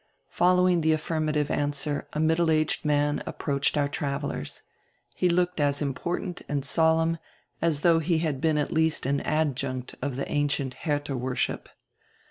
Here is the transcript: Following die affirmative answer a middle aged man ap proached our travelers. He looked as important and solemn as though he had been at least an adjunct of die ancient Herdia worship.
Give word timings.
Following 0.29 0.81
die 0.81 0.95
affirmative 0.95 1.51
answer 1.51 2.07
a 2.13 2.19
middle 2.19 2.49
aged 2.49 2.83
man 2.83 3.21
ap 3.27 3.37
proached 3.37 3.77
our 3.77 3.87
travelers. 3.87 4.63
He 5.13 5.29
looked 5.29 5.59
as 5.59 5.79
important 5.79 6.41
and 6.49 6.65
solemn 6.65 7.19
as 7.61 7.81
though 7.81 7.99
he 7.99 8.17
had 8.17 8.41
been 8.41 8.57
at 8.57 8.73
least 8.73 9.05
an 9.05 9.19
adjunct 9.19 9.93
of 10.01 10.17
die 10.17 10.23
ancient 10.27 10.73
Herdia 10.73 11.15
worship. 11.15 11.69